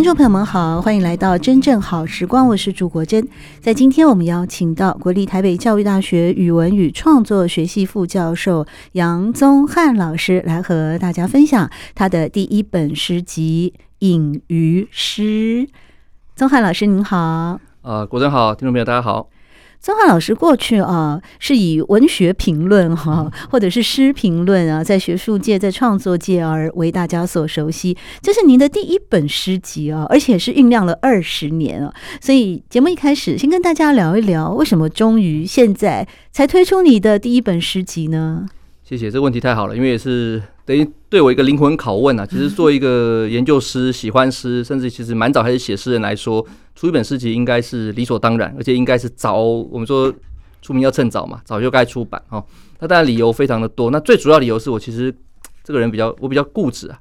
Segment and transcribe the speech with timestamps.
[0.00, 3.28] 听众朋友们好，欢迎来到真正好时光，我是朱国珍。
[3.60, 15.66] 在今天，我们邀请到国立台北教育大学语文与创作学系副教授杨宗翰老师来和大家分享他的第一本诗集《隐于诗》。
[16.34, 19.28] 宗翰老师您好，呃，国珍好，听众朋友大家好。
[19.80, 27.96] 宗翰老师过去啊，是以文学评论哈，或者是诗评论啊，在学术界、在创作界而为大家所熟悉。
[28.20, 31.90] 这是您的第一本诗集啊，而且是酝酿了二十年啊。
[32.20, 38.46] 所以节目一开始，先跟大家聊一聊，为什么终于现在才推出你的第一本诗集呢？
[38.90, 42.26] 谢谢，这个问题太好了，因为也是等于对我一个灵魂拷问啊。
[42.26, 49.36] 其实作为一个研究师、喜欢诗，甚至其实蛮早开始写诗人来说，出一本诗集应该是理所当然，而且应该是早。
[49.42, 50.12] 我们说
[50.60, 52.44] 出名要趁早嘛，早就该出版哦。
[52.80, 55.14] 那当然理由非常的多，那最主要理由是我其实
[55.62, 56.98] 这个人比较我比较固执啊。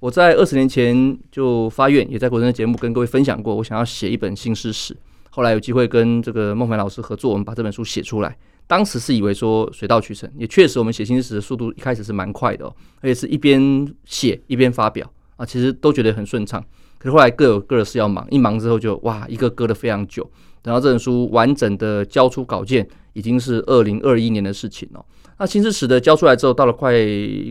[0.00, 4.96] 我在二十年前就发愿，也在国珍的节目跟各位分享过，我想要写一本新诗史。
[5.30, 8.36] 后来有机会跟这个孟凡老师合作，我们把这本书写出来。
[8.68, 16.62] 当时是以为说水到渠成，也确实我们写新诗史的速度一开始是蛮快的哦，而且是一边写一边发表啊，其实都觉得很顺畅。
[16.98, 20.30] 可是后来各有各的事要忙，一忙之后就哇，一个搁的非常久。
[20.60, 25.04] 等到这本书完整的交出稿件，已经是二零二一年的事情哦。
[25.38, 26.92] 那新诗史的交出来之后，到了快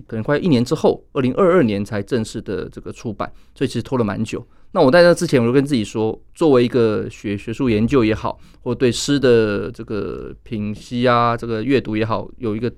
[0.06, 4.46] 可能快一年之后，二零二二年才正式的这个出版，所以其实拖了蛮久。
[4.74, 12.72] 那我在那之前，我就跟自己说，作为一个学学术研究也好，或对诗的这个品析啊，这个阅读也好，有一个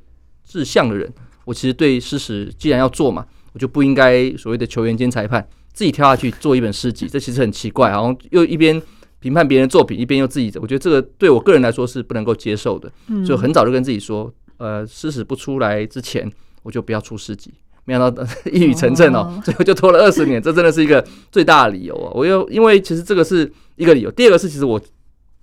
[0.46, 1.12] 志向的人，
[1.46, 8.82] 我其实对诗史既然要做嘛，我就不应该所谓的球员兼裁判，自己跳下去做一本诗集，这其实很奇怪，然后又一边
[9.20, 12.90] 评判别人作品，一边又自己，我觉得这个对我个人来说是不能够接受的，
[13.26, 16.32] 所以很早就跟自己说，呃，诗史不出来之前，
[16.64, 17.52] 我就不要出诗集。
[17.90, 22.12] 没想到 一语成谶哦，最后就拖了二十年，这真的是一个最大的理由哦。
[22.14, 24.80] 我又因为其实这个是一个理由，第二个是其实我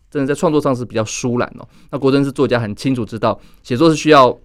[0.09, 1.67] 真的在创作上是比较疏懒哦。
[1.91, 4.39] 那国珍是作家，很清楚知道写作是需要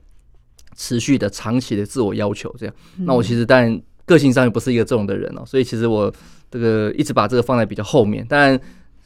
[0.76, 2.74] 持续的、长期的自我要求这样。
[2.98, 6.12] 那我其实当然个性上又不是一个这种的人哦，所以其实我
[6.50, 8.60] 这个一直把这个放在比较后面，当然。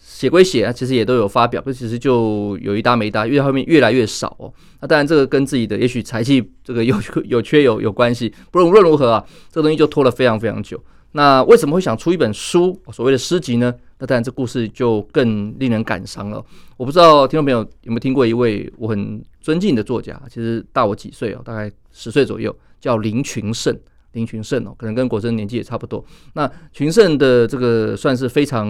[0.07, 4.53] 写归写啊，其实也都有发表，可其实就有一搭没搭，越后面越来越少哦。
[4.79, 6.95] 那当然，这个跟自己的也许才气这个有
[7.25, 8.31] 有缺有有关系。
[8.51, 10.81] 不论无论如何啊，这个东西就拖了非常非常久。
[11.13, 13.73] 那为什么会想出一本书，所谓的诗集呢？
[13.97, 16.43] 那当然，这故事就更令人感伤了。
[16.77, 23.75] 我不知道听众朋友有没有听过一位我很尊敬的作家，其实大我几岁哦，大概十岁左右，叫林群胜。
[24.15, 26.03] 林群胜哦，可能跟国珍年纪也差不多。
[26.33, 28.67] 那群胜的这个算是非常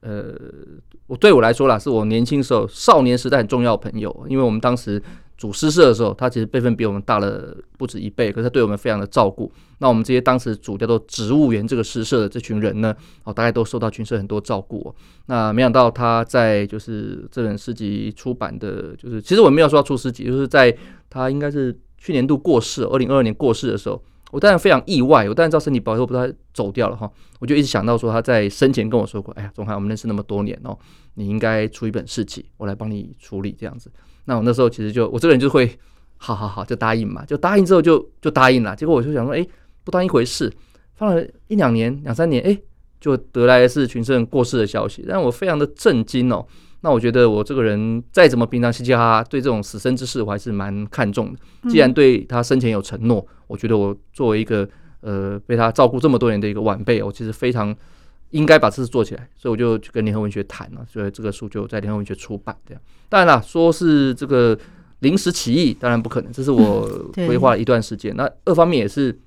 [0.00, 0.34] 呃，
[1.06, 4.26] 我对我来说啦，是我年轻时候少年时代很重要的朋友。
[4.28, 5.00] 因为我们当时
[5.38, 9.52] 组诗社的时候，他其实辈分比我们大了不止一辈，可是他对我们非常的照顾。
[9.78, 14.94] 那我们这些当时组叫做植物园这个诗社的这群人呢，哦，大概都受到群胜很多照顾。
[15.26, 20.74] 那没想到他在就是这本诗集出版的，就是其实我没有说要出诗集，就是在
[21.10, 24.02] 他应该是去年度过世，二零二二年过世的时候。
[24.36, 27.10] 我当然非常意外，我当然知道身体不好，不知道他走掉了哈。
[27.38, 30.78] 我就一直想到说他在生前跟我说过：“哎呀，宗翰，我们认识那么多年哦，
[31.14, 33.90] 你应该出一本诗集，我来帮你处理这样子。”
[34.26, 35.78] 那我那时候其实就我这个人就会，
[36.18, 38.76] 好好好，就答应嘛，就答应之后就就答应了。
[38.76, 39.46] 结果我就想说，哎，
[39.84, 40.52] 不当一回事，
[40.96, 42.58] 放了一两年、两三年，哎，
[43.00, 46.46] 就得来的是群胜过世的消息，让我非常的震惊哦。
[46.82, 51.70] 那我觉得我这个人再怎么平常嘻嘻哈哈，对这种死生之事我还是蛮看重的。
[51.70, 54.68] 既然对他生前有承诺，我觉得我作为一个
[55.00, 57.74] 呃被他照顾这么多年的一个晚辈，我其实非常
[58.30, 59.28] 应该把这事做起来。
[59.34, 62.56] 所以我就去跟联合文学谈了，所以这个书就在联合文学出版。
[62.66, 64.56] 这样，当然了，说是这个
[65.00, 68.14] 临时起意，当然不可能，这是我规划了一段时间。
[68.14, 69.18] 那二方面也是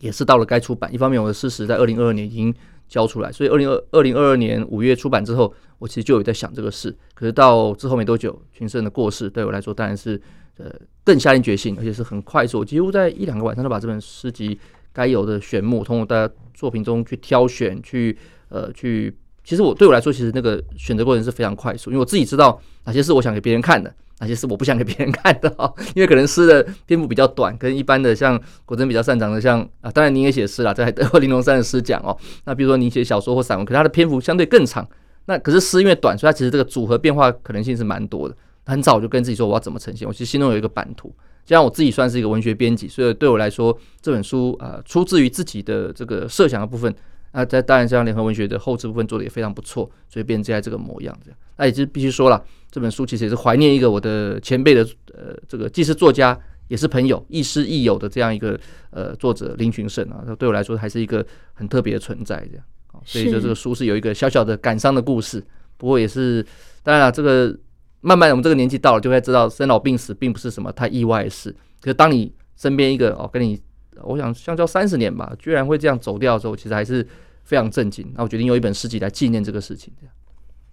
[0.00, 2.54] 也是到了该出版，一方面我的事实在二零二二年已经
[2.88, 5.52] 交出来，所以二零二二零二二年五月出版之后。
[5.78, 10.18] 我其实就有在想这个事，可是到之后没多久，群生的过世对我来说当然是
[10.56, 10.72] 呃
[11.04, 14.58] 更下定决心，而且是很快速，我几乎在一两个晚上就把这本诗集
[14.90, 18.16] 该有的选目，通过大家作品中去挑选，去
[18.48, 19.14] 呃去，
[19.46, 32.16] 其实我对我来说，其实那个选择过程是非常快速，因为我自己知道哪些是我想给别人看的，哪些是我不想给别人看的哦， 因为可能诗的篇幅比较短，跟一般的像果真比较擅长的像啊，当然您也写诗了，在得过林荣三的诗奖哦。
[32.44, 34.84] 那比如说您写小说或散文，可是它的篇幅相对更长。
[35.26, 38.34] 那可是诗因为短，所以它其实这个组合变化可能性是蛮多的。
[38.64, 41.08] 很早就跟自己说我要怎么呈现，我其实心中有一个版图。
[41.44, 46.92] 就像我自己算是一个文学编辑，所以对我来说这本书啊、出自于自己的这个设想的部分。
[47.36, 51.38] 那在当然，像联合文学的后置部分做的也非常不错，所以变成现在这个模样这样。
[51.58, 56.38] 那也是必须说了，这本书其实也是怀念一个我的前辈的呃，这个既是作家
[56.68, 60.24] 也是朋友，亦师亦友的这样一个呃作者林群胜啊。
[60.38, 61.22] 对我来说还是一个
[61.52, 62.64] 很特别的存在这样。
[63.04, 65.44] 所以说这个书是有一个小小的感伤的故事，
[65.76, 66.42] 不过也是
[66.82, 67.54] 当然了，这个
[68.00, 71.54] 慢慢我们这个年纪到了，就会知道生老病死并不是什么太意外的事。
[71.82, 73.60] 可是当你身边一个哦跟你，
[74.04, 77.06] 我想相交三十年吧，居然会这样走掉的时候，其实还是。
[77.46, 79.90] 非常震惊，那我决定用一本诗集来纪念这个事情。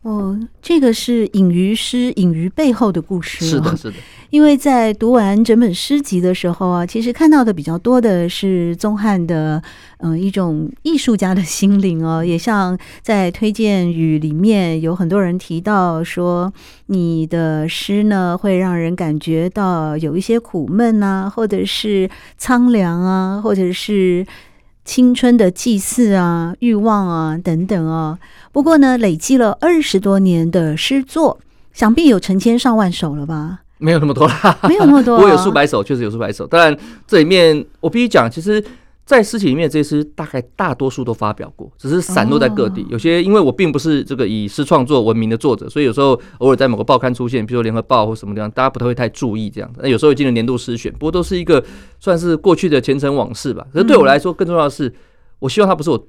[0.01, 3.45] 哦，这个是隐于诗、隐于背后的故事。
[3.45, 3.95] 是的，是的。
[4.31, 9.63] 因为在读完整本诗集的时候啊，其实看到的比较多的是宗翰的
[9.99, 12.21] 嗯一种艺术家的心灵哦。
[12.21, 16.51] 也像在推荐语里面有很多人提到说，
[16.87, 24.27] 你的诗呢会让人感觉到有一些苦闷啊，或者是苍凉啊，或者是。
[24.85, 28.19] 青春的祭祀啊，欲望啊，等等啊。
[28.51, 31.39] 不过呢，累积了二十多年的诗作，
[31.73, 33.59] 想必有成千上万首了吧？
[33.77, 35.17] 没有那么多啦，没有那么多。
[35.21, 36.45] 我有数百首，确实有数百首。
[36.47, 36.77] 当然，
[37.07, 38.63] 这里面我必须讲，其实。
[39.05, 42.85] 在诗集里面，这些诗大概大多数都发表过，只是散落在各地。
[42.89, 49.69] 有些因为我并不是这个以诗创作闻名的作者，所以有时候偶尔在某个报刊出现，比如说《联合报》或什么地方，大家不太会太注意这样。
[49.77, 51.63] 那有时候进了年度诗选，不过都是一个
[51.99, 53.67] 算是过去的前尘往事吧。
[53.73, 54.93] 可是对我来说，更重要的是，
[55.39, 56.07] 我希望它不是我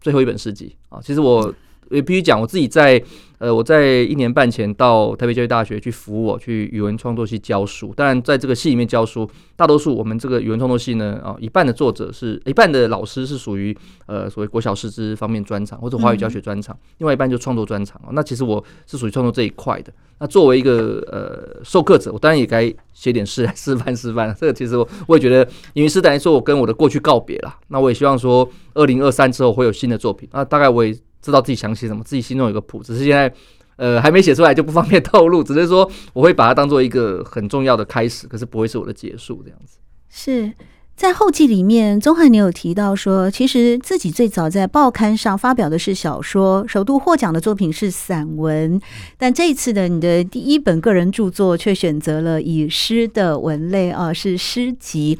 [0.00, 1.00] 最后一本诗集啊。
[1.02, 1.52] 其实我。
[1.90, 3.02] 也必须讲，我自己在
[3.38, 7.92] 呃，我在一年半前到台北教育大学去服务，我去语文创作系教书。
[7.94, 13.76] 当然，在这个系里面教书，大多数我们这个语文创作系呢，啊，一半的作者是一半的老师是属于
[14.06, 18.00] 呃所谓国小师资方面专长或者华语教学专长，另外一半就创作专长。
[18.10, 19.92] 那其实我是属于创作这一块的。
[20.18, 24.34] 那作为一个呃授课者，我当然也该写点诗来 示范示范。
[24.36, 27.54] 这个其实我我也觉得，因为是等于说我跟我的过去告别了。
[27.68, 30.28] 那我也希望说，二零二三之后会有新的作品。
[30.32, 30.92] 那大概我也。
[31.20, 33.32] 知道自己想写什么，自己心中有个谱，只是现在
[33.76, 35.42] 呃还没写出来，就不方便透露。
[35.42, 39.78] 只是说我会把它当做一个很重要的开始，可是不会是我的结束这样子。
[40.08, 40.52] 是
[40.96, 48.80] 在后记里面，宗翰你有提到说，其实自己最早在报刊上发表的是小说，首度获奖的作品是散文，
[49.16, 55.18] 但这一次的你的第一本个人著作却选择了以诗的文类啊，是诗集。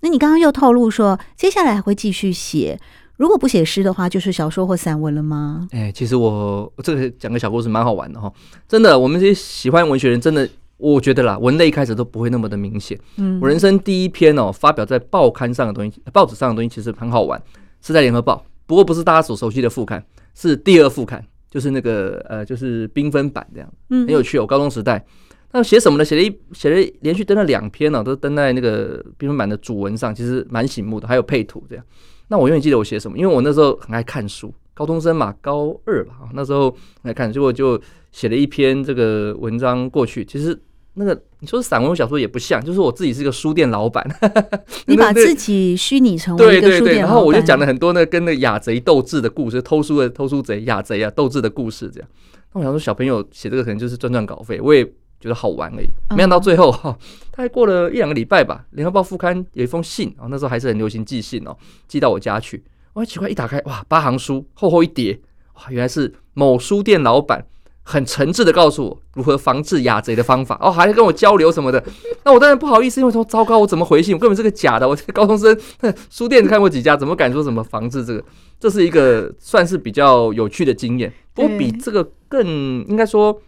[0.00, 2.80] 那你刚刚又透露说，接下来还会继续写。
[3.20, 5.68] 如果不写诗的话，就是小说或散文了吗？
[5.72, 8.32] 哎、欸，其实我这个讲个小故事，蛮好玩的哈。
[8.66, 12.98] 真的，我们这些喜欢文学人，真的，我觉得啦，文类一开始都不会那么的明显。
[13.18, 17.38] 嗯，我人生第一篇哦，发表在报刊上的东西，报纸上的东西，其实很好玩，
[17.82, 18.42] 是在联合报。
[18.64, 20.02] 不过不是大家所熟悉的副刊，
[20.34, 24.38] 是第二副刊，就是那个呃，就是缤纷版这样，嗯，很有趣。
[24.38, 25.04] 我高中时代，
[25.52, 26.04] 那写什么呢？
[26.06, 31.84] 写了一写了连续登了两篇呢，都登在那个缤纷版的主文上，其实蛮醒目的，还有配图这样。
[32.30, 36.72] 那我永远记得我写什么，因为我那时候很爱看书，高中生嘛，高二吧，那时候
[37.02, 37.78] 来看，结果就
[38.12, 40.24] 写了一篇这个文章过去。
[40.24, 40.56] 其实
[40.94, 44.08] 那个你说是散文小说也不像，就是我自己是一个书店老板，
[44.86, 52.08] 你把自己虚拟成为一个书店老板，然后我就讲了很多那跟那雅贼斗智的故事，偷书的偷书贼、雅贼啊斗智的故事这样。
[52.52, 54.88] 那我想说小朋友写这个可能就是赚赚稿费，我也。
[55.20, 56.96] 觉得好玩而已，没想到最后哈，
[57.30, 61.54] 大概过了一两个礼拜吧，《联合报》副刊有一封信啊，那时候还是很流行寄信哦，
[61.86, 62.64] 寄到我家去。
[62.94, 65.20] 我奇怪，一打开哇，八行书，厚厚一叠，
[65.56, 67.44] 哇，原来是某书店老板
[67.82, 71.84] 很诚挚的告诉我如何防治雅贼的方法哦，还在跟我交流什么的。
[72.24, 74.14] 那我当然不好意思，因为说糟糕，我怎么回信？
[74.14, 75.56] 我根本是个假的，我这个高中生，
[76.08, 78.24] 书店看过几家，怎么敢说什么防治这个？
[78.58, 82.46] 这是一个算是比较有趣的经验，不过比这个更
[82.88, 83.38] 应该说。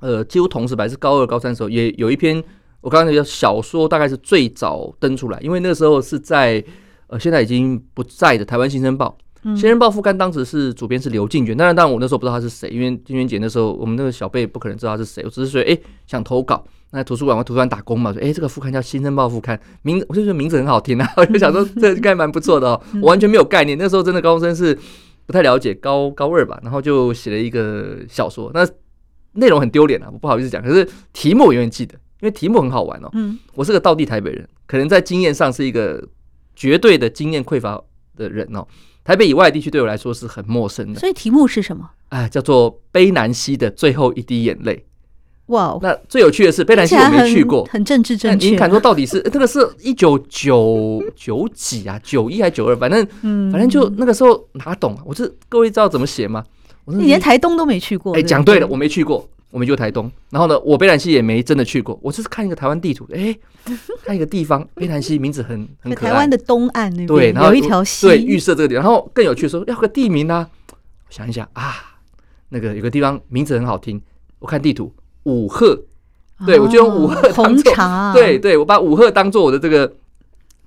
[0.00, 2.42] 呃，几乎同时吧，是高二、高三的时候，也有一篇
[2.80, 6.62] 我刚刚那个小说，大概是最早登出来，因为那个时候是在
[7.08, 9.16] 呃，现在已经不在的《台湾新生报》。
[9.42, 24.78] 嗯，《新生报》副刊当时是主编是刘静娟，当然，当然我那时候不知道他是谁，因为静娟姐那时候我们那个小辈不可能知道他是谁，我只是说，哎、欸，想投稿，那图书馆或图书馆打工嘛，说，哎、欸，这个副刊叫《新生报》副刊，名我就觉得名字很好听啊，我就想说 这应该蛮不错的哦，我完全没有概念，那时候真的高中生是
[25.26, 28.66] 不太了解，高高二吧，然后就写了一个小说，那。
[29.32, 30.62] 内容很丢脸啊，我不好意思讲。
[30.62, 33.08] 可是题目我永远记得，因为题目很好玩哦。
[33.12, 36.02] 嗯，我是个道地台北人，可能在经验上是一个
[36.54, 37.80] 绝对的经验匮乏
[38.16, 38.66] 的人哦。
[39.02, 41.00] 台北以外的地区对我来说是很陌生的。
[41.00, 41.90] 所以题目是什么？
[42.10, 44.76] 哎，叫做《卑南溪的最后一滴眼泪》。
[45.46, 48.50] 哇，那最有趣的是卑南溪我没去过，很政治正确。
[48.50, 51.98] 你敢说到底是这个是一九九九几啊？
[52.04, 52.76] 九一还九二？
[52.76, 53.04] 反正
[53.50, 55.02] 反正就那个时候哪懂啊？
[55.04, 56.44] 我是各位知道怎么写吗？
[56.86, 58.14] 你连台东都没去过？
[58.14, 60.10] 哎，讲对了，我没去过，我没去过台东。
[60.30, 63.36] 然后呢，我卑南溪也没真的去过，我就是看一个台湾地图，哎，
[64.04, 66.10] 看一个地方， 卑南溪名字很 很可爱。
[66.10, 68.82] 台湾的东岸那边对，然后有一条溪，对，预设这个地方。
[68.84, 70.76] 然后更有趣的说要个地名啊，我
[71.10, 71.74] 想一想啊，
[72.48, 74.00] 那个有个地方名字很好听，
[74.38, 74.92] 我看地图。
[75.24, 75.78] 五鹤，
[76.46, 77.74] 对，我就用五鹤当做，
[78.14, 79.92] 对对，我把五鹤当做我的这个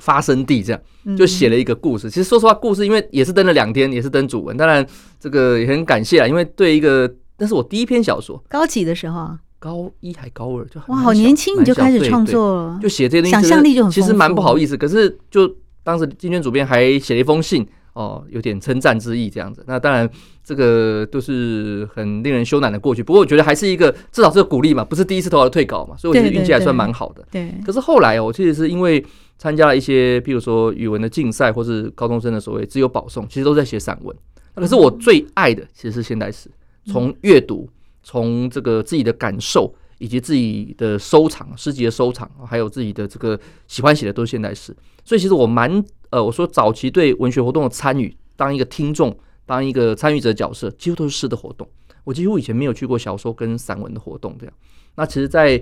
[0.03, 0.81] 发生地，这样
[1.17, 2.09] 就写了一个故事。
[2.09, 4.85] 其实说实话，故事因为也是登了两天，也是登主文，当然
[5.17, 13.89] 这个也很感谢啊，因为对一个那是我第一篇小说，高几的时候啊，高一还高二就哇，好年轻你就开始创作了，就写这些东西，想象力就很。
[13.89, 15.49] 其实蛮不好意思，可是就
[15.83, 17.65] 当时金娟主编还写了一封信。
[17.93, 19.63] 哦，有点称赞之意这样子。
[19.67, 20.09] 那当然，
[20.43, 23.03] 这个都是很令人羞赧的过去。
[23.03, 27.23] 不过我觉得还是一个，至少是个鼓励嘛，不是第一次投稿退稿嘛，所以我觉得运气还算蛮好的。
[27.29, 27.53] 对。
[27.63, 29.05] 可是后来哦，我其实是因为
[29.43, 34.15] 参加了一些，譬如说语文的竞赛，或是高中生的所谓自由保送，其实都在写散文。
[34.55, 36.49] 可是我最爱的其实是现代诗，
[36.85, 37.69] 从阅读，
[38.03, 44.73] 从这个自己的感受，以及自己的收藏诗集的收藏，还有自己的这个喜欢写的都是现代诗。
[45.03, 45.83] 所以其实我蛮。
[46.11, 49.13] 呃，我说早期对文学活动的参与，当一个听众，
[49.45, 51.67] 当一个参与者角色，几乎都是诗的活动。
[52.05, 54.53] 我几乎以前没有去过小说跟散文的活动，这样。
[54.95, 55.61] 那其实，在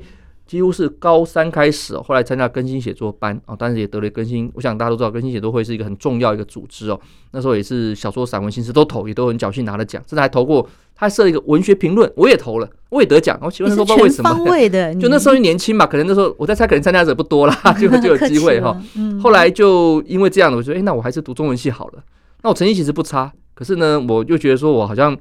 [0.52, 4.52] 几乎是高三开始，后来参加更新写作班啊，当时也得了更新。
[4.54, 7.00] 我想大家都知道，更新写作会是一个很重要一个组织哦。
[7.32, 10.68] 那时候也是小说、散文、新诗都投，也都很侥幸拿了奖，甚至还投过。
[10.94, 13.40] 他设了一个文学评论，我也投了，我也得奖。
[13.42, 14.30] 我请问说，不知道为什么？
[14.30, 18.78] 方位的， 就那时候年轻嘛，可能那时候我在猜，可能参加者不多啦， 就就有机会哈。
[19.24, 22.04] 后来就因为这样的，我觉得，哎，那我还是读中文系好了。
[22.42, 25.18] 那我成绩其实不差，可是呢，我又觉得说我好像。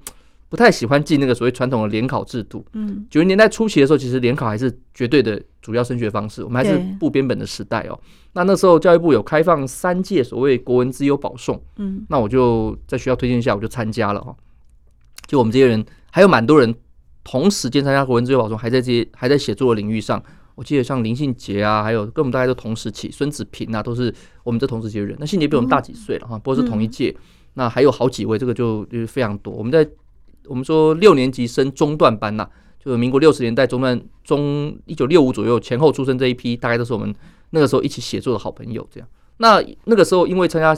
[0.50, 2.66] 不太喜欢进那个所谓传统的联考制度。
[2.72, 6.42] 嗯，九十年代初期的时候，其实联考还是绝对的主要升学方式。
[6.42, 7.96] 我们还是部编本的时代哦。
[8.32, 11.62] 那那时候教育部有开放三届所谓国文资优保送。
[11.76, 14.34] 嗯，那我就在学校推荐下，我就参加了哈。
[15.28, 16.74] 就我们这些人，还有蛮多人
[17.22, 20.20] 同时间参加国文资优保送，还在这些还在写作的领域上。
[20.56, 25.16] 我记得像林信杰啊，还有跟我们大家都同时期，孙子平啊，都是我们这同时期的人。
[25.20, 27.16] 那信杰比我们大几岁了哈，不过是同一届。
[27.54, 29.54] 那还有好几位，这个就就是非常多。
[29.54, 29.88] 我们在。
[30.50, 32.44] 我们说六年级升中段班呐、
[32.76, 37.14] 就是民国六十年代中段中一九六五左右前后出生这一批，大概都是我们
[37.50, 38.84] 那个时候一起写作的好朋友。
[38.90, 40.76] 这样，那那个时候因为参加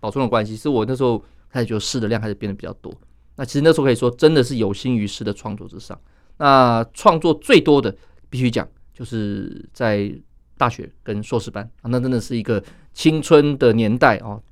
[0.00, 2.92] 保送的关系，是我那时候开始觉得诗的量开始变得比较多。
[3.36, 5.96] 那其实那时候可以说真的是有心于诗的创作之上。
[6.38, 7.94] 那创作最多的
[8.28, 10.12] 必须讲，就是在
[10.58, 12.60] 大学跟硕士班啊，那真的是一个
[12.92, 14.42] 青春的年代哦。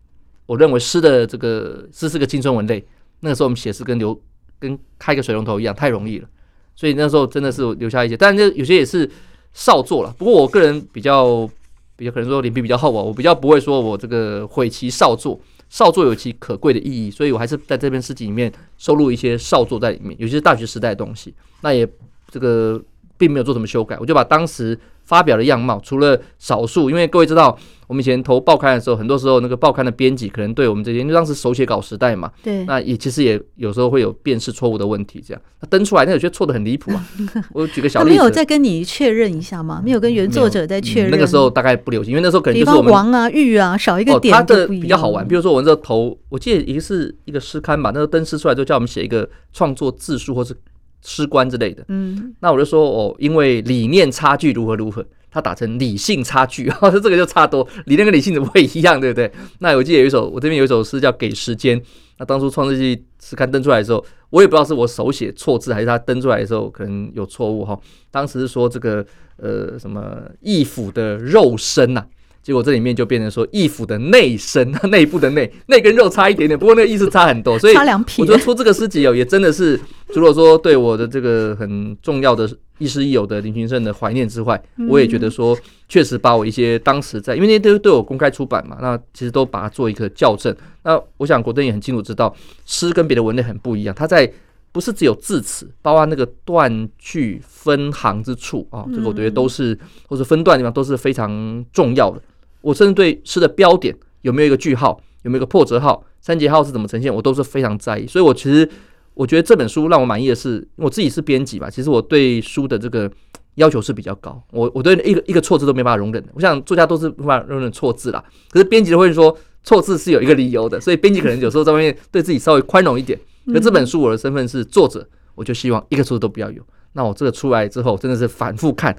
[0.47, 2.87] 我认为诗的这个诗是个青春文类。
[3.23, 4.17] 那个时候我们写诗跟流。
[4.61, 6.29] 跟开个水龙头一样，太容易了，
[6.77, 9.11] 所以那时候真的是留下一些，但是有些也是
[9.53, 10.15] 少作了。
[10.17, 11.49] 不过我个人比较
[11.97, 21.89] 比较可能说脸皮比较厚啊，我比较不会说我这个悔其少作，少作有其可贵的意义，所以我还是在这篇诗集里面收录一些少作在里面，尤其是大学时代的东西，那也
[22.31, 22.81] 这个
[23.21, 24.77] 并没有做什么修改，我就把当时。
[25.03, 27.59] 发表的样貌，除了少数，因为各位知道，
[27.89, 37.05] 我们以前投报刊的时候，很多时候那个报刊的编辑可能对我们这些，因为当时手写稿时代嘛，对，那也其实也有时候会有辨识错误的问题，这样，那登出来，那有些错的很离谱啊。
[37.53, 39.83] 我举个小例子，没有再跟你确认一下吗？
[39.85, 41.13] 没有跟原作者再确认、嗯？
[41.13, 45.27] 那个时候大概不流行，因为那时候可能就是我们王啊玉啊少一个点、哦，他的比较好玩。
[45.27, 50.55] 比如说我那时候投，我记得一个是一个诗刊吧，那时候登诗出来之后叫我们写一个创作字数或是
[51.03, 55.05] 诗观之类的，嗯，那我就说哦，因为理念差距如何如何。
[55.33, 59.31] 他打成理性差距，哈， 这个就差多，理念跟理性怎么会一样，对不对？
[59.61, 61.81] 那我记得有一首，我这边有一首诗叫《给时间》。
[62.19, 67.79] 那当初创世纪是刊登出来的时候，我也不知道是我手写错字，还是他登出来的时候可能有错误，哈。
[68.11, 72.07] 当时是说这个呃什么义府的肉身呐、啊。
[72.43, 77.75] 结果这里面就变成说义府的内身， 内部的内，内跟肉差一点点，不过那个意思差很多，所以
[78.19, 79.79] 我觉得出这个诗集哦，也真的是
[80.15, 85.57] 除了说对我的这个很重要的亦师亦友的林群胜的怀念之外，我也觉得说
[85.87, 90.55] 确实把我一些当时在，因为那些都都有公开出版嘛，那其实都把它做一个校正。
[90.83, 94.33] 那我想国登也很清楚知道，诗跟别的文类很不一样，它在
[94.73, 99.79] 不是只有字词，包括那个断句分行之处啊，这个我觉得都是
[100.09, 102.23] 或者分段地方都是非常重要的。
[102.61, 108.07] 我甚至对诗的标点有没有一个句号，有没有一个破折号、三节号是怎么呈现，我都是非常在意。
[108.07, 108.69] 所以，我其实
[109.15, 113.11] 我觉得这本书让我满意的是，我自己是编辑嘛，其实我对书的这个
[113.57, 114.43] 要求是比较高。
[114.53, 116.29] 我我对一个一个错字都没办法容忍的。
[116.35, 123.19] 我想作家都是无法容忍错字啦，可是编辑会说错字是有一个理由的，所以编辑可能有时候在外面对自己稍微宽容一点。
[123.47, 126.63] 可这本书我的身份是作者，我就希望一个错字都不要有。
[126.93, 128.97] 那我这个出来之后，真的是反复看，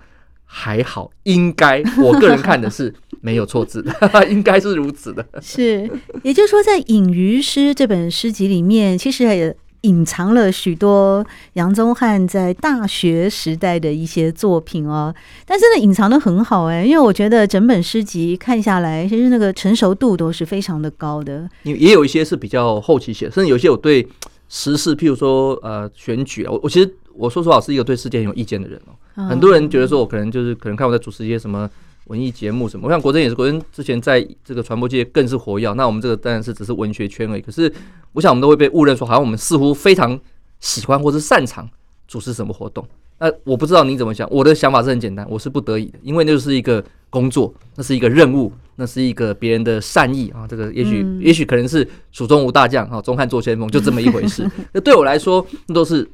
[0.53, 3.93] 还好，应该我个人看的是没有错字的，
[4.29, 5.25] 应该是如此的。
[5.41, 5.89] 是，
[6.23, 15.15] 也就是说，在《隐于诗》这本诗集里面，其实也隐藏了许多杨宗翰在大学时代的一些作品哦。
[15.45, 21.49] 但真的隐藏的很好哎，因为我觉得整本诗集看下来，其实那个成熟度都是非常的高的。
[21.63, 24.05] 也也有一些是比较后期写，甚至有些我对
[24.49, 26.93] 时事，譬如说呃选举啊，我我其实。
[27.13, 28.95] 我说实话，我是一个对世界很有意见的人哦。
[29.15, 31.69] 很多人觉得说，我可能就是可能看我在主持一些什么
[32.05, 32.87] 文艺节目什么。
[32.87, 35.71] 我想国珍也是，国珍之前在这个传播界更是活跃。
[35.73, 37.41] 那我们这个当然是只是文学圈而已。
[37.41, 37.71] 可是
[38.13, 40.19] 我想我们都会被误认说，好像我们似乎非常
[40.59, 41.69] 喜欢或是擅长
[42.07, 42.85] 主持什么活动。
[43.19, 44.27] 那我不知道你怎么想。
[44.31, 50.47] 我的想法是很简单，我是不得已的，因为那就是一个工作，那是一个任务，那是一个别人的善意啊。
[50.47, 54.49] 这个也许也许可能是蜀中无大将啊，中汉做先锋，就这么一回事。
[54.73, 56.09] 那对我来说，那都是。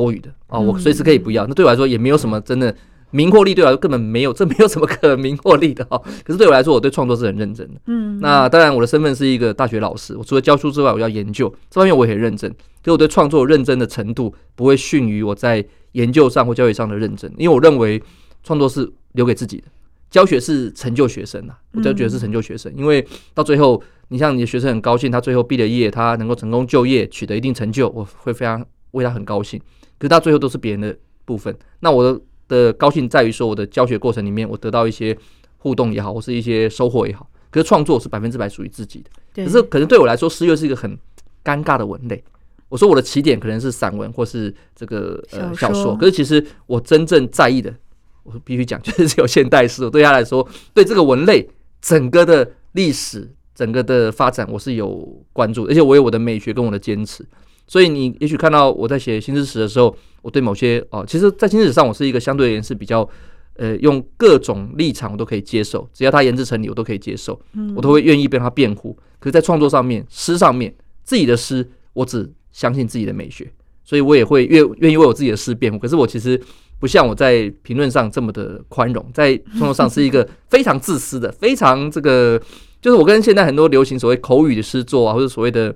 [0.00, 1.46] 多余的啊，我随时可以不要。
[1.46, 2.74] 那对我来说也没有什么真的
[3.10, 6.00] 名或利，对我来说根本没有， 这没有什么可名或利的哈。
[6.24, 7.80] 可是对我来说，我对创作是很认真的。
[7.86, 12.50] 嗯，那当然我的身份是一个大学老师，我除了教书之外，我要研究这方面我也很认真。
[12.82, 18.02] 所以我对创作认真的程度不会逊于我在研究上或教育上的认真，因为我认为
[18.42, 19.64] 创作是留给自己的，
[20.10, 21.52] 教学是成就学生呐。
[21.74, 29.60] 我教学是成就学生，因为到最后，你像你的学生很高兴，他最后毕了业，他能够成功就业，取得一定成就，我会非常为他很高兴。
[30.00, 35.16] 可是到最后都是别人的部分，那我的的高兴在于说，我的教学过程里面，我得到一些
[35.58, 37.30] 互动也好，或是一些收获也好。
[37.50, 39.04] 可是创作是百分之百属于自己
[39.34, 40.98] 的，可是可能对我来说，诗又是一个很
[41.44, 42.24] 尴尬的文类。
[42.68, 47.74] 我说我的起点可能是散文或是这个呃小说，可是其实我真正在意的，
[48.22, 49.84] 我必须讲就是有现代诗。
[49.84, 51.48] 我对他来说，对这个文类
[51.82, 57.26] 整个的历史、整个的发展，我是有关注，而且我有我的美学跟我的坚持。
[57.70, 63.08] 所以你也许看到我在写新知识的时候，我对某些哦，其实，在新知识上，我是一个相对而言是比较，
[63.54, 67.40] 呃，用各种立场我都可以接受，只要他言之成理，我都可以接受，
[67.76, 68.98] 我都会愿意为他辩护。
[69.20, 73.48] 可是，在创作上面，诗上面，自己的诗，我只相信自己的美学，
[73.84, 75.78] 所以我也会愿愿意为我自己的诗辩护。
[75.78, 76.42] 可是，我其实
[76.80, 82.36] 不像我在评论上这么的宽容，在创作上是一个非常自私的，非常这个，
[82.82, 85.72] 就是我跟现在很多流行所谓口语的诗作啊，或者所谓的。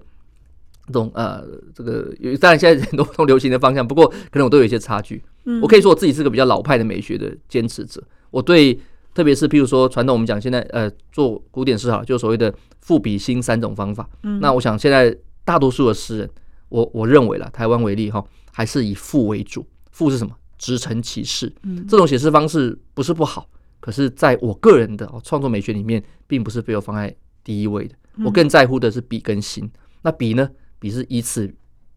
[0.87, 1.43] 这种呃，
[1.75, 5.23] 这个有当然现在很多 不同流行的方向，不过可能我都有一些差距。
[5.45, 8.03] 嗯，我可以说我自己是个比较老派的美学的坚持者。
[8.31, 8.79] 我对
[9.15, 14.09] 特别是譬如说传统，我们讲现在呃做古典诗哈，就所谓的赋比兴三种方法。
[14.23, 16.31] 嗯，那我想现在大多数的诗人，
[16.69, 19.65] 我我认为啦，台湾为例哈，还是以赋为主。
[19.91, 20.35] 赋是什么？
[20.59, 21.53] 直陈其事。
[21.63, 23.47] 嗯，这种写诗方式不是不好，
[23.81, 27.95] 可是在我个人的创作美学里面，并不是被我放在第一位的。
[28.25, 29.71] 我更在乎的是笔跟兴。
[30.03, 30.49] 那笔呢？
[30.85, 31.47] 笔是以此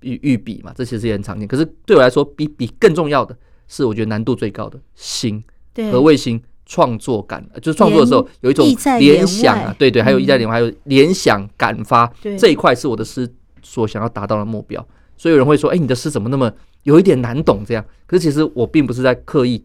[0.01, 1.47] 喻喻笔嘛，这其实也很常见。
[1.47, 3.35] 可是对我来说，比比更重要的
[3.67, 5.43] 是，我觉得难度最高的心。
[5.91, 6.41] 何谓心？
[6.69, 8.67] 创作感，就是创作的时候有一种
[8.99, 12.05] 联想啊，对对，还有意在联外，还有联想感发
[12.37, 13.25] 这一块是我的诗
[13.63, 14.85] 所想要达到的目标。
[15.15, 16.51] 所以有人会说：“哎，你的诗怎么那么
[16.83, 19.63] 有一点难懂？”这样，可是其实我并不是在刻意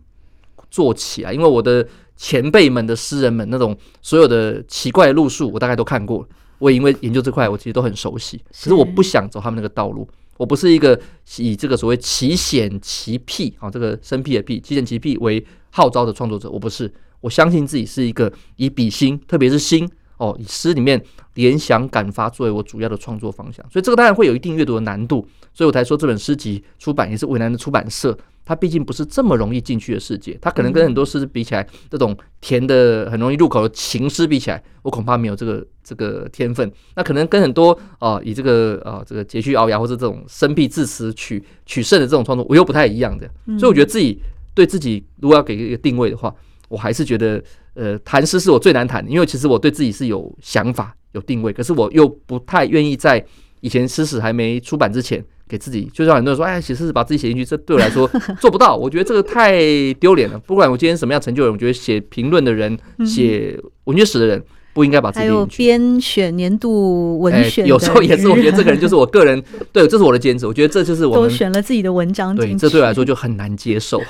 [0.70, 1.84] 做起来，因为我的
[2.16, 6.28] 前辈们的诗人们那种所有的奇怪的路数，我大概都看过了。
[6.62, 8.40] 我因为研究这块，我其实都很熟悉。
[8.52, 10.08] 可是我不想走他们那个道路。
[10.36, 10.98] 我不是一个
[11.38, 16.48] 以这个所谓奇险奇僻啊，这个生僻的僻，奇险奇僻为号召的创作者。
[16.48, 19.88] 我不是，我相信自己是一个以笔心，特别是兴
[20.22, 21.02] 哦，以诗里面
[21.34, 23.64] 联想感发作为我主要的创作方向。
[23.68, 25.26] 所以这个当然会有一定阅读的难度。
[25.52, 28.16] 所以我才说这本诗集出版也是为难的出版社。
[28.44, 36.70] 它毕竟不是这么容易进去的世界，它可能跟很多诗比起来，这种甜的很容易入口的情诗比起来，我恐怕没有这个这个天分。
[36.96, 43.30] 那可能跟很多啊、呃，以这个啊、呃、这个佶屈聱牙或者这种生僻字词取取胜的这种创作，我又不太一样的。
[43.58, 44.20] 所以我觉得自己
[44.54, 46.34] 对自己如果要给一个定位的话，
[46.72, 47.42] 我还是觉得
[47.74, 53.22] 呃，谈诗是我最难谈的，因为其实我对自己是有想法、有定位，可是我又不太愿意在
[53.60, 55.22] 以前诗史还没出版之前。
[55.48, 58.74] 给自己，就像很多人说，哎，写诗是把自己写进去，这对我来说 做不到。
[58.74, 59.52] 我觉得这个太
[60.00, 60.38] 丢脸了。
[60.38, 64.42] 不管我今天什么样成就人，我觉得写评论的人、写文学史的人。
[64.72, 68.28] 不应该把自己还有编选年度文选、欸，有时候也是。
[68.28, 70.46] 我觉得这个人就是我个人， 对，这是我的坚持。
[70.46, 74.00] 我觉得这就是我们都选了自己的文章，对，这对我来说就很难接受。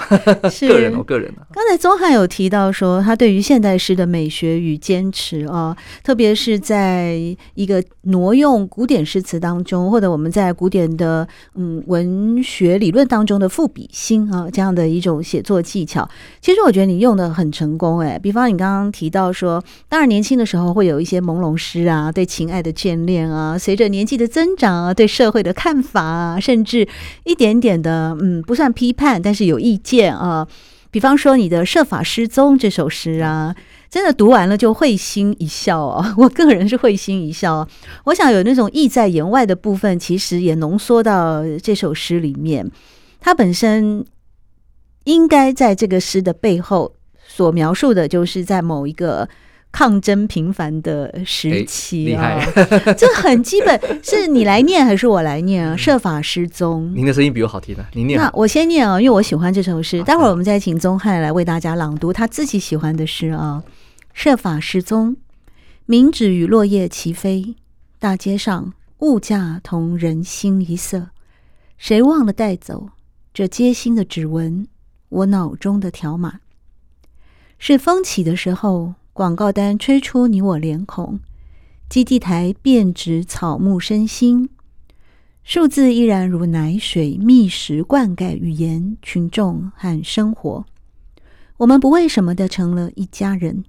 [0.51, 1.47] 是 个人，我个人啊。
[1.53, 7.19] 刚才宗翰有提到说，他对于现代诗的美学与坚持啊，特别是在
[7.55, 16.09] 一个挪用古典诗词当中，或者我们在古典的嗯文学理论当中的赋比兴啊这样的一种写作技巧。
[16.41, 18.19] 其实我觉得你用的很成功哎、欸。
[18.19, 26.87] 比方你刚刚提到说，当然年轻的时时候会有一些朦胧诗啊，对情爱的眷恋啊，随着年纪的增长啊，对社会的看法啊，甚至
[27.25, 30.47] 一点点的嗯，不算批判，但是有意见啊。
[30.91, 33.57] 比方说你的《设法失踪》这首诗啊，
[33.89, 36.05] 真的读完了就会心一笑哦。
[36.19, 37.67] 我个人是会心一笑。
[38.05, 42.71] 我想有那种意在言外的部分，其实也浓缩到这首诗里面。
[43.21, 44.05] 它本身
[45.05, 46.93] 应该在这个诗的背后
[47.27, 49.27] 所描述的，就是在某一个。
[49.73, 55.75] 抗争频繁的时期啊，欸、 这很基本，是你来念还是我来念啊？
[55.75, 58.19] 设法失踪，您的声音比我好听啊，您念。
[58.19, 60.03] 那我先念啊，因为我喜欢这首诗。
[60.03, 63.65] 待会儿我们再请宗翰来为大家朗读他自己喜欢的诗啊。
[64.13, 65.17] 设法失踪，
[65.89, 67.57] 冥纸与落叶齐飞，
[67.99, 71.09] 大街上物价同人心一色，
[71.79, 72.91] 谁忘了带走
[73.33, 74.69] 这街心的指纹？
[75.09, 76.41] 我脑中的条码，
[77.59, 78.95] 是风起的时候。
[79.15, 81.21] 广告单吹出你我脸孔，
[81.91, 84.49] 基地台变植草木生心，
[85.45, 90.65] 数字依然如奶水觅食灌溉语言群众和生活。
[91.59, 93.65] 我们不为什么的成了一家人，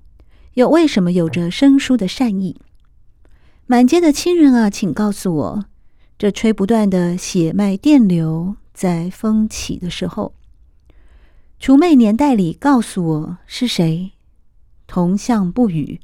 [0.54, 2.56] 又为什么有着生疏的善意？
[3.66, 5.66] 满街的亲人啊，请告诉我，
[6.18, 10.34] 这吹不断的血脉电流，在风起的时候，
[11.60, 14.12] 除魅年代里，告诉我是谁？
[14.94, 16.00] 同向不语，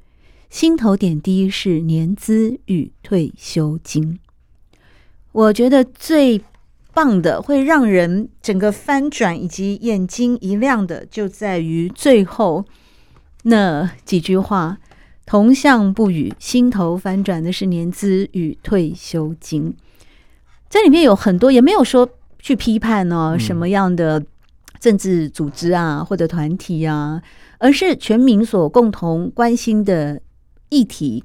[0.50, 4.18] 心头点滴是年资与退休金。
[5.32, 6.42] 我觉得最
[6.92, 12.66] 棒的，会让人整个翻转以及眼睛一亮的，就在于最后
[13.44, 14.80] 那几句话：
[15.24, 19.78] 同向不语，心头翻转的是年资与退休金。
[20.68, 24.26] 这里面有很多，也没有说去批判呢、哦嗯、什么样的
[24.80, 27.22] 政治组织啊或者团体啊。
[27.62, 30.22] 而是全民所共同关心的
[30.70, 31.22] 议题，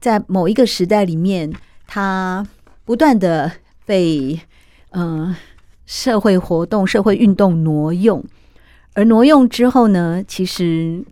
[0.00, 1.52] 在某一个时代里面，
[1.88, 2.46] 它
[2.84, 3.50] 不断的
[3.84, 4.38] 被
[4.90, 5.36] 嗯、呃、
[5.84, 8.24] 社会活动、社会运动挪用，
[8.92, 11.04] 而挪用之后呢，其实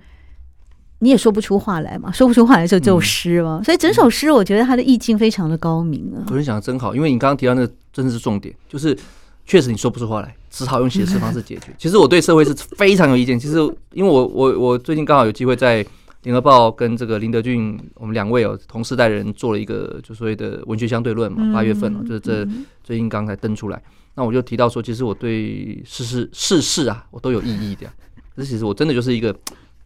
[1.01, 3.59] 你也说不出话来嘛，说不出话来就就诗嘛。
[3.61, 6.23] 嗯、所以整首诗，我觉得它的意境非常的高明啊。
[6.27, 8.97] 我觉得讲的真好，因为你刚刚提到那个真的是重点，就是。
[9.45, 11.75] 确实你说不出话来，只好用写诗方式解决。
[11.79, 13.41] 其实我对社会是非常有意见。
[13.41, 13.57] 其实
[13.93, 15.85] 因为我我我最近刚好有机会在
[16.25, 22.47] 联合报跟这个林德俊我们两位哦同时代人做了一个就所谓的文学相对论嘛，八月份哦，就是这
[22.85, 23.83] 最近刚才登出来。
[24.15, 27.87] 那我就提到说，其实我对世事世事啊，我都有异议的。
[28.37, 29.35] 可是其实我真的就是一个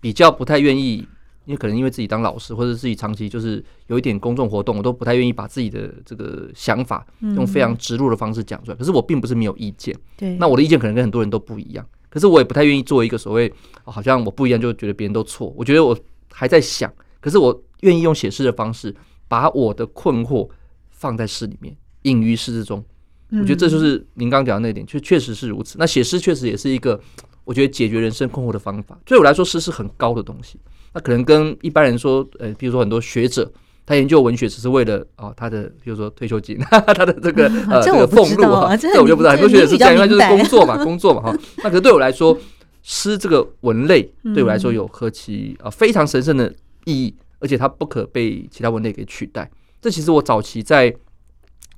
[0.01, 1.07] 比较不太愿意。
[1.47, 8.77] 因为可能因为自己当老师，或者自己长期就是有一点公众活动，我都不太愿意把自己的这个想法用非常直入的方式讲出来。
[8.77, 11.87] 可是我并不是没有意见，对，那我的意见可能跟很多人都不一样。
[12.09, 13.53] 可是我也不太愿意做一个所谓
[13.85, 15.53] 好像我不一样就觉得别人都错。
[15.57, 15.97] 我觉得我
[16.33, 18.95] 还在想，可是我愿意用写诗的方式
[19.29, 20.49] 把我的困惑
[20.91, 22.85] 放在诗里面，隐于诗之中。
[23.31, 25.77] 我觉得这就是您刚刚讲的那点，确确实是如此。
[25.79, 26.99] 那写诗确实也是一个
[27.45, 28.99] 我觉得解决人生困惑的方法。
[29.05, 30.59] 对我来说，诗是很高的东西。
[30.93, 33.51] 那可能跟一般人说，呃，比如说很多学者，
[33.85, 39.33] 他研究文学只是为了啊、哦，他的比如说退休金， 他的这个呃这个俸禄啊，这我就不知道。
[39.33, 41.39] 很多学者是这样，因为就是工作嘛， 工作嘛哈。
[41.59, 42.37] 那可是对我来说，
[42.83, 44.03] 诗这个文类
[44.35, 46.53] 对我来说有何其啊非常神圣的
[46.85, 49.51] 意义，而且它不可被其他文类给取代。
[49.81, 50.95] 这其实我早期在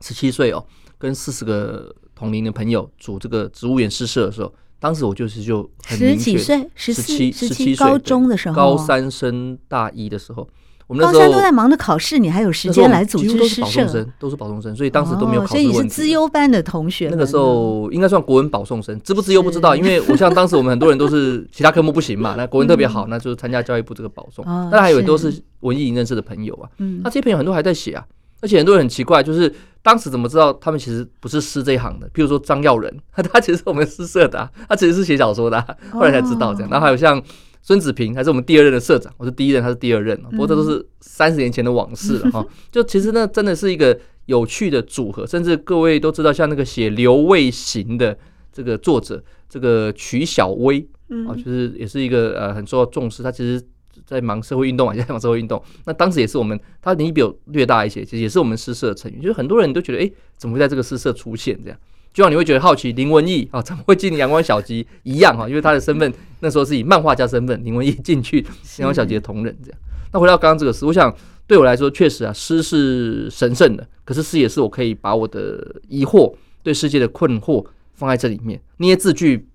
[0.01, 0.64] 十七岁哦，
[0.97, 4.55] 跟四十个同龄的朋友组这个植物园诗社的时候。
[4.81, 10.49] 当时我就是就很十几岁，十七十七岁，高中的时候，高三升大一的时候，
[10.87, 14.07] 我们那时候高三都在忙着考试，你还有时间来组织诗社？
[14.19, 15.73] 都是保送生，所以当时都没有考试问题。
[15.73, 17.09] 所以你是资优班的同学。
[17.11, 24.45] 那个时候应该算国文保送生，资不资优不知道，因为我像当时我们很多人都是其他科目不行嘛， 那国文特别好，那就参加教育部这个保送。
[24.45, 26.71] 当然还有都是文艺营认识的朋友啊，
[27.03, 28.07] 那这些朋友很多还在写啊。
[28.40, 32.07] 而且很多人很奇怪，就是当时怎么知道他们其实不是诗这一行的？
[32.11, 36.70] 譬如说张耀仁， 他其实是我们诗社的，他其实是写小说的，后来才知道这样。
[36.70, 37.22] 然后还有像
[37.62, 40.16] 孙子平，还是我们第二任的社长，我是第一任，他是第二任。
[40.31, 42.46] 不过这都是三十年前的往事了哈。
[42.70, 48.16] 就其实那真的是一个有趣的组合，甚至各位都知道，像那个写《刘卫行》的
[48.53, 50.87] 这个作者，这个曲晓薇，
[51.27, 53.22] 啊，就是也是一个呃很受到重视。
[53.22, 53.61] 他其实。
[54.06, 55.62] 在忙社会运动啊，在忙社会运动。
[55.87, 59.20] 那当时也是我们，他年纪比我略大一些，其实也是我们诗社的成员。
[59.20, 61.78] 就是很多人都觉得，哎、欸，怎么会在这个诗社出现这样？
[62.12, 65.48] 就像你会觉得好奇，林文义啊，怎么会进阳光小集一样哈？
[65.48, 68.40] 因为他的身份那时候是以漫画家身份，林文义进去
[68.78, 69.78] 阳光小集的同仁这样。
[70.12, 71.14] 那回到刚刚这个诗，我想
[71.46, 79.46] 对我来说，确实啊，诗是神圣的，可是诗也是我可以把我的疑惑、对世界的困惑放在这里面，那些字句。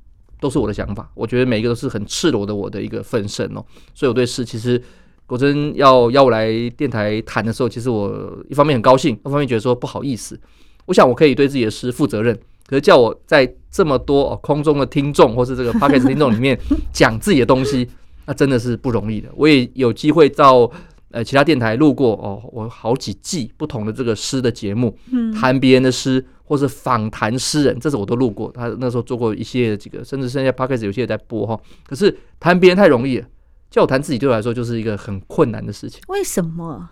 [0.43, 3.63] 都是我的想法，我觉得每一个都是很赤裸的我的一个分身哦，
[3.95, 4.79] 所以我对诗其实
[5.25, 10.37] 果真要邀我来电台谈的时候，其实我一方面很高兴，一方面觉得说不好意思。
[10.85, 16.59] 我想我可以对自己的诗负责任，可是叫我在这么多哦空中的听众或是这个 podcast 听众里面
[16.91, 17.87] 讲自己的东西，
[18.25, 19.29] 那真的是不容易的。
[19.35, 20.69] 我也有机会到
[21.13, 24.97] 呃其他电台录过哦，我好几季不同的这个诗的节目，
[25.39, 28.51] 谈别人的诗或是访谈诗人，这是我都录过。
[28.51, 31.57] 他那时候做过一系列的几个，甚至现在 podcast 有些也在播哈。
[31.87, 33.27] 可是谈别人太容易了。
[33.69, 36.01] 叫我谈自己，对我来说就是一个很困难的事情。
[36.07, 36.89] 为什么？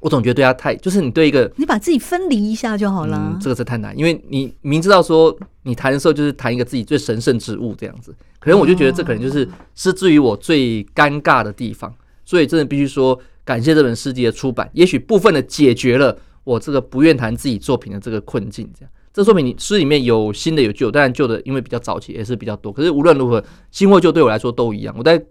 [0.00, 3.32] 我总觉得对他太，就是你对一个，你把自己分离一下就好了。
[3.34, 11.92] 嗯，这个是太难，因为你明知道说你谈的时候就是谈一个自己最神圣之物这样子，可能我就觉得这可能就是是至于我最尴尬的地方。
[12.24, 18.70] 所以真的必须说，感谢这本诗集的出版，也许部分的解决了我这个不愿谈自己作品的这个困境。
[18.78, 22.70] 这样，这说明你诗里面有新的有旧，当然旧的因为比较早期也是比较多。
[22.70, 24.94] 可是无论如何，新或旧对我来说都一样。
[24.98, 25.24] 我在。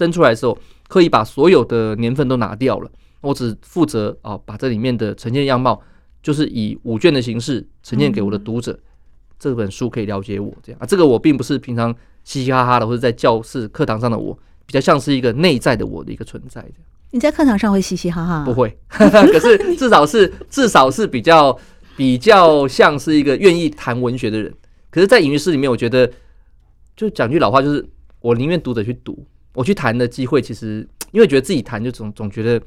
[0.00, 0.56] 登出来的时候，
[0.88, 5.78] 刻意把所有的年份都拿掉了，我只负责啊，把这里面的呈现样貌，
[6.22, 8.80] 就是以五卷的形式呈现给我的读者。
[9.38, 14.32] 这本书可以了解我这样啊，这个我并不是平常嘻嘻哈哈的，或者在教室课堂上的我，
[14.64, 16.66] 比较像是一个内在的我的一个存在。
[17.12, 18.44] 你在课堂上会嘻嘻哈哈？
[18.44, 21.56] 不会， 可是至少是至少是比较
[21.96, 24.52] 比较像是一个愿意谈文学的人。
[24.90, 26.10] 可是，在隐于诗里面，我觉得
[26.96, 27.84] 就讲句老话，就是
[28.20, 29.26] 我宁愿读者去读。
[29.54, 32.60] 我去谈的机会，其实因为觉得自己谈就总总觉得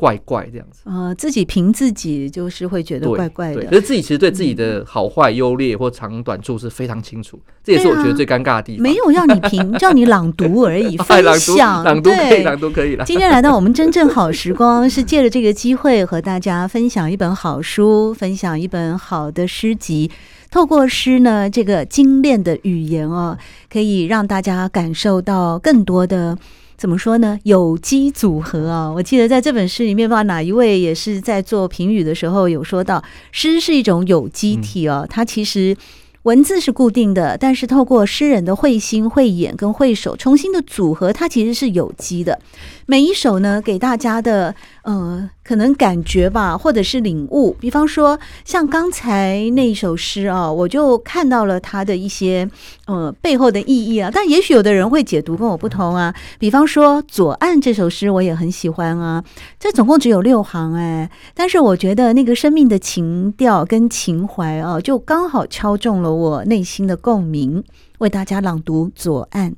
[0.00, 0.80] 怪怪这样子。
[0.84, 3.62] 呃，自己评自己就是会觉得怪怪的。
[3.64, 8.82] 可是自己其实对自己的好坏、优劣或长短处是非常清楚，这也是我觉得最尴尬的地方。
[8.82, 11.84] 没有要你评，叫你朗读而已， 分享。
[11.84, 13.04] 朗读可以，朗读可以了。
[13.04, 20.10] 今天来到我们真正好时光，是借着这个机会和大家分享一本好书，分享一本好的诗集。
[20.50, 23.38] 透过诗呢，这个精炼的语言哦，
[23.72, 26.36] 可以让大家感受到更多的
[26.80, 27.38] 怎么说呢？
[27.42, 28.90] 有机组合啊！
[28.90, 35.76] 我记得在这本诗里面，不知道哪一位也是在做评语的时候有说到，诗是一种有机体哦，它其实。
[36.24, 42.38] 文字是固定的，但是透过诗人的会心、会眼跟会手重新的组合，它其实是有机的。
[42.84, 47.54] 每一首呢，给大家的呃，可能感觉吧，或者是领悟。
[47.60, 52.48] 比方说，像刚才那一首诗啊，我就看到了它的一些
[52.86, 54.10] 呃背后的意义啊。
[54.12, 56.14] 但也许有的人会解读跟我不同啊。
[56.38, 59.22] 比方说《左岸》这首诗，我也很喜欢啊。
[59.58, 66.10] 这总共只有六行哎，但是我觉得那个生命的情调跟情怀啊，就刚好敲中了。
[66.12, 67.62] 我内心的共鸣，
[67.98, 69.54] 为大家朗读左岸。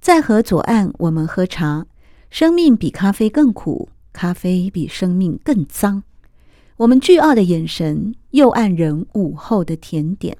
[0.00, 1.86] 在河左岸，我们喝茶。
[2.28, 6.02] 生命比咖啡更苦，咖啡比生命更脏。
[6.78, 10.38] 我们倨傲的眼神，又暗人午后的甜点。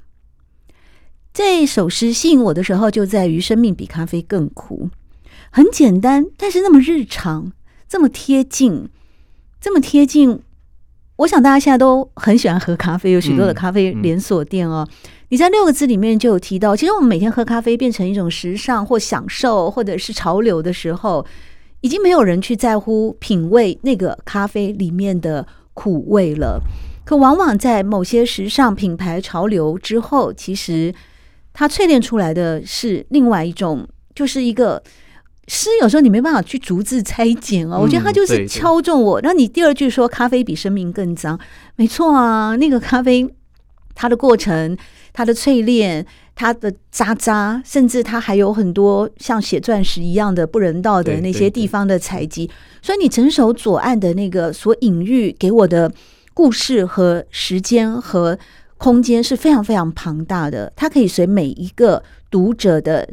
[1.34, 4.88] 这首诗吸引我的时候，就在于生命比咖啡更苦。
[5.50, 7.52] 很简单，但是那么日常，
[7.86, 8.88] 这么贴近，
[9.60, 10.40] 这么贴近。
[11.16, 14.88] 我想大家现在都很喜欢喝咖啡，有许多的咖啡连锁店哦。
[15.28, 21.26] 你在六个字里面就有提到，其实我们每天喝咖啡变成一种时尚或享受，或者是潮流的时候，
[21.86, 26.60] 已经没有人去在乎品味那个咖啡里面的苦味了。
[27.04, 30.92] 可往往在某些时尚品牌潮流之后，其实
[31.52, 34.82] 它淬炼出来的是另外一种，就是一个。
[35.48, 39.20] 诗有时候你没办法去逐字拆解哦，我觉得它就是敲中我。
[39.20, 41.38] 那你第二句说咖啡比生命更脏，
[41.76, 43.32] 没错啊，那个咖啡
[43.94, 44.76] 它的过程、
[45.12, 46.04] 它的淬炼、
[46.36, 52.48] 它的渣渣，甚至它还有很多像写钻石一样的不人道的那些地方的采集。
[52.80, 55.90] 所以你整首左岸的那个所隐喻给我的
[56.32, 58.38] 故事和时间和
[58.76, 63.08] 空间是非常非常庞大的，它可以随每一个读者的。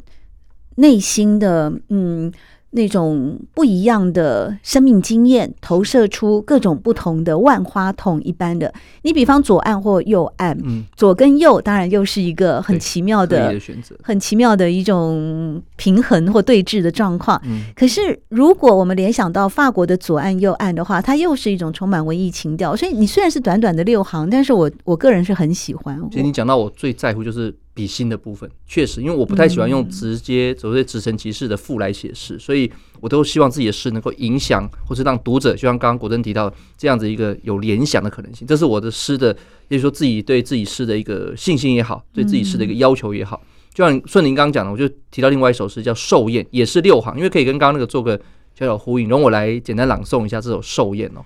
[0.78, 2.34] 内心的嗯，
[2.74, 8.74] 那种不一样的生命经验，投射出各种不同的万花筒一般的。
[9.04, 17.40] 你比方左岸或右岸，嗯，左跟右当然又是一个很奇妙的，的选择，很奇妙的一种平衡或对峙的状况。
[17.46, 22.76] 嗯，可是如果我们联想到法国的左岸右岸的话，它又是一种充满文艺情调。
[22.76, 26.02] 所以你虽然是短短的六行，但是我我个人是很喜欢。
[26.10, 27.54] 其实你讲到我最在乎就是。
[27.74, 38.46] 比心的部分，确实，因为我不太喜欢用直接所谓直陈其事的赋来写诗，所以我都希望自己的诗能够影响，或是让读者，就像刚刚国珍提到这样子一个有联想的可能性。
[38.46, 39.36] 这是我的诗的，
[39.70, 43.42] 也就是说自己对自己诗的一个信心也好，对自己诗的一个要求也好。
[43.74, 48.16] 就像顺林刚刚讲的，我就提到另外一首诗叫《寿宴》，也是六行，因为可以跟刚刚那个做个
[48.54, 49.10] 小小呼应。
[49.10, 51.26] 容我来简单朗诵一下这首《寿宴》哦，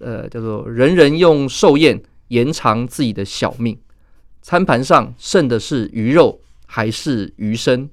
[0.00, 3.74] 呃，叫做“人人用寿宴延长自己的小命”。
[4.42, 7.88] 餐盘上剩的是鱼肉还是鱼身？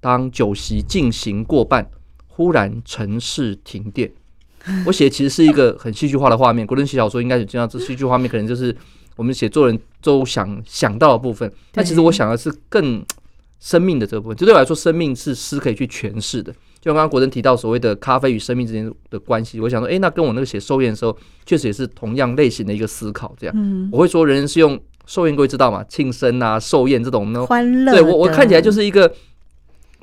[0.00, 1.90] 当酒席进行过半，
[2.26, 4.10] 忽然城市停电。
[4.86, 8.74] 我写其实是一个很戏剧化的画面，国人写小说应该是这样，这戏剧画面可能就是
[9.16, 11.50] 我们写作人都想想到的部分。
[11.72, 13.04] 但其实我想的是更
[13.58, 16.50] 生命的这个部分，就对我来说，生命是诗可以去诠释的。
[16.80, 21.14] 就像刚刚国人提到所谓的咖啡与生命之间的关系，我想说，哎，那跟我那个写寿宴的时候，
[21.44, 23.34] 确实也是同样类型的一个思考。
[23.38, 25.84] 这样，我会说，人是用寿宴，各位知道吗？
[25.88, 27.92] 庆生啊，寿宴这种呢，欢乐。
[27.92, 29.12] 对我，我看起来就是一个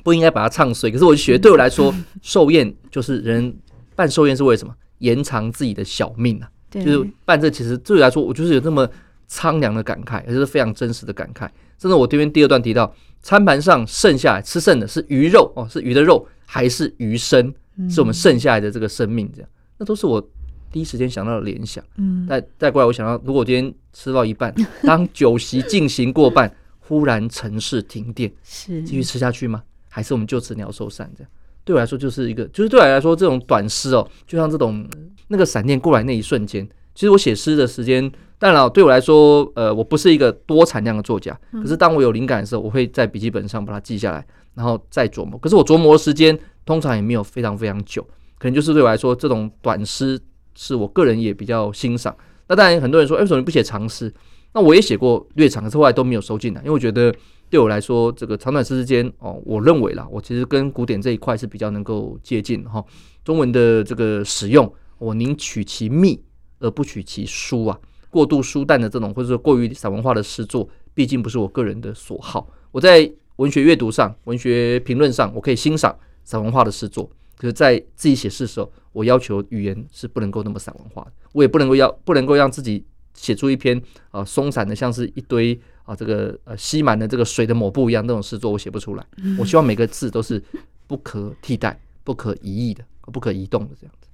[0.02, 3.56] 不应该把它唱衰，可是我就觉得， 对我来说，寿宴就是人。
[3.94, 4.72] 办寿宴是为什么？
[4.98, 6.48] 延长自己的小命啊！
[6.70, 8.88] 就是办这，其实对我来说，我就是有那么
[9.26, 11.48] 苍凉的感慨，也是非常真实的感慨。
[11.80, 17.52] 甚至我这边第二段提到，餐盘上剩下来吃剩的是鱼肉哦，是鱼的肉，还是鱼身？
[17.90, 20.24] 是我们剩下来的这个生命，这样，那都是我
[20.70, 21.82] 第一时间想到的联想。
[21.96, 24.54] 嗯，再再过来，我想到，如果今天吃到一半，
[24.84, 29.62] 当酒席进行过半，忽然城市停电，是继续吃下去吗？
[29.88, 31.30] 还是我们就此鸟兽散这样？
[31.64, 34.88] 对我来说就是一个，就是对我来说这种短诗哦，就像这种
[35.28, 36.66] 那个闪电过来那一瞬间。
[36.94, 41.38] 其实我写诗的时间，当然对我来说，呃，我不是一个多产量的作家。
[41.52, 45.38] 可是当我有灵感的时候，我会在笔记本上把它记下来，然后再琢磨。
[45.38, 48.02] 可是我琢磨的时间通常也没有非常非常久，
[48.38, 50.18] 可能就是对我来说，这种短诗
[50.58, 52.14] 是我个人也比较欣赏。
[52.48, 54.12] 那当然很多人说，哎，为什么你不写长诗？
[54.52, 57.14] 那我也写过略长，可是后来都没有收进来，因为我觉得。
[57.50, 62.84] 对我来说，这个长短诗之间哦，我认为啦，我其实跟古典这一块是比较能够接近哈。
[63.24, 66.22] 中文的这个使用，我宁取其密
[66.58, 67.80] 而不取其疏啊。
[68.10, 72.46] 过度疏淡的这种，或者说过于散文化的诗作，毕竟不是我个人的所好。
[72.70, 82.84] 我在文学阅读上、文学评论上，我可以欣赏散文化的诗作，可是在自己写诗的时候，我要求语言是不能够那么散文化的，我也不能够要不能够让自己
[83.14, 83.80] 写出一篇
[84.10, 85.58] 啊松散的，像是一堆。
[85.88, 89.06] 啊，这个呃，吸满了这个水的抹布一样，那种诗作我写不出来。
[89.38, 90.44] 我希望每个字都是
[90.86, 94.08] 不可替代、不可移异的、不可移动的这样子。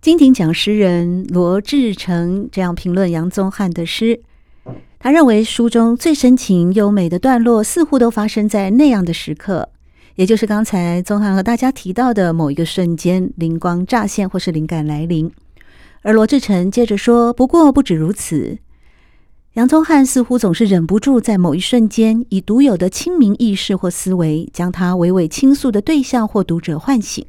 [0.00, 4.22] 金鼎奖诗人罗志成这样评论杨宗翰的诗，
[5.00, 9.68] 他认为书中最深情优美的段落，似乎都发生在那样的时刻，
[10.14, 15.30] 也就是刚才宗翰和大家提到的某一个瞬间，灵光乍现或是灵感来临。
[16.02, 18.58] 而罗志成接着说：“不过不止如此。”
[19.54, 27.26] 杨宗翰似乎总是忍不住在某一瞬间，以独有的清明意识或思维，将他娓娓倾诉的对象或读者唤醒，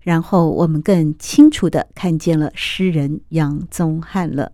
[0.00, 4.52] 然后我们更清楚地看见了诗人杨宗翰了。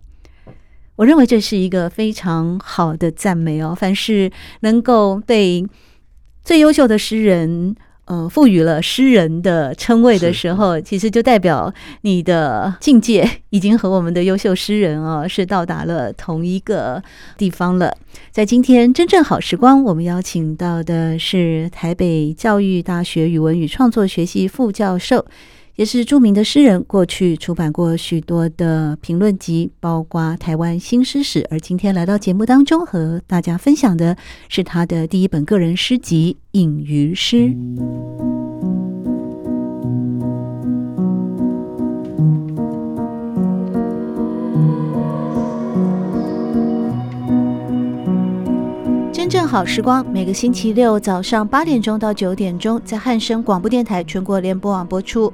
[0.97, 5.65] 我认为这是一个非常好的赞美哦，凡是能够被
[6.45, 7.75] 最优秀的诗人。
[8.07, 17.01] 呃，赋予了诗人的称谓的时候，其实就代表你的境界 已经和我们的优秀诗人哦，是到达了同一个
[17.35, 17.97] 地方了。
[18.29, 25.25] 在今天真正好时光，我们邀请到的是台北教育大学语文与创作学系副教授。
[25.75, 31.41] 也是著名的诗人，过去出版过许多的评论集，包括《台湾新诗史》。
[31.51, 34.15] 而今天来到节目当中，和大家分享的
[34.47, 37.47] 是他的第一本个人诗集《隐于诗》。
[49.11, 55.33] 真正好时光，每个星期六早上八点钟到九点钟，在汉声广播电台全国联播网播出。